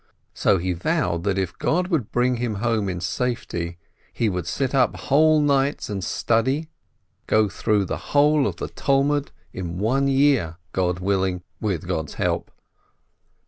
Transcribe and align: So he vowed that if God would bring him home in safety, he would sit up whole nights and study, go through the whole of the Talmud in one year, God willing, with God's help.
So 0.33 0.57
he 0.57 0.73
vowed 0.73 1.23
that 1.25 1.37
if 1.37 1.55
God 1.59 1.89
would 1.89 2.11
bring 2.11 2.37
him 2.37 2.55
home 2.55 2.89
in 2.89 2.99
safety, 3.01 3.77
he 4.11 4.29
would 4.29 4.47
sit 4.47 4.73
up 4.73 4.95
whole 4.95 5.39
nights 5.39 5.91
and 5.91 6.03
study, 6.03 6.69
go 7.27 7.47
through 7.47 7.85
the 7.85 7.97
whole 8.09 8.47
of 8.47 8.55
the 8.55 8.69
Talmud 8.69 9.29
in 9.53 9.77
one 9.77 10.07
year, 10.07 10.57
God 10.73 10.97
willing, 11.01 11.43
with 11.59 11.87
God's 11.87 12.15
help. 12.15 12.49